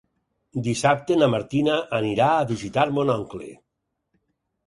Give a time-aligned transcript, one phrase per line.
[0.67, 3.51] Dissabte na Martina anirà a visitar mon oncle.